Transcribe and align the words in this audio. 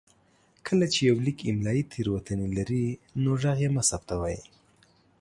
کله 0.67 0.85
چې 0.93 0.99
يو 1.09 1.15
ليک 1.25 1.37
املايي 1.51 1.83
تېروتنې 1.91 2.47
لري 2.57 2.85
نو 3.23 3.29
غږ 3.41 3.57
يې 3.65 3.69
مه 3.75 3.83
ثبتوئ. 3.89 4.37